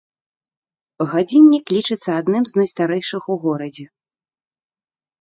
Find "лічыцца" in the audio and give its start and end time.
1.77-2.09